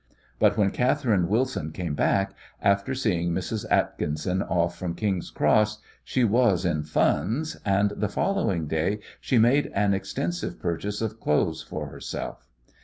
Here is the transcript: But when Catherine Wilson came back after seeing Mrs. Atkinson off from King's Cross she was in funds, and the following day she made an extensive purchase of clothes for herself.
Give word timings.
But 0.39 0.57
when 0.57 0.71
Catherine 0.71 1.27
Wilson 1.27 1.71
came 1.71 1.93
back 1.93 2.33
after 2.59 2.95
seeing 2.95 3.31
Mrs. 3.33 3.67
Atkinson 3.69 4.41
off 4.41 4.75
from 4.75 4.95
King's 4.95 5.29
Cross 5.29 5.77
she 6.03 6.23
was 6.23 6.65
in 6.65 6.81
funds, 6.81 7.55
and 7.63 7.91
the 7.95 8.09
following 8.09 8.65
day 8.65 8.97
she 9.19 9.37
made 9.37 9.67
an 9.75 9.93
extensive 9.93 10.59
purchase 10.59 11.01
of 11.03 11.19
clothes 11.19 11.61
for 11.61 11.89
herself. 11.89 12.47